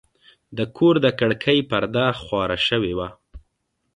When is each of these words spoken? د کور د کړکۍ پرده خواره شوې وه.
د 0.57 0.59
کور 0.75 0.95
د 1.05 1.07
کړکۍ 1.19 1.59
پرده 1.69 2.05
خواره 2.21 2.57
شوې 2.67 2.93
وه. 2.97 3.09